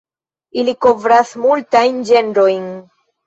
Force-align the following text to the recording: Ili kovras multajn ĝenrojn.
Ili 0.61 0.73
kovras 0.85 1.33
multajn 1.43 2.01
ĝenrojn. 2.13 2.67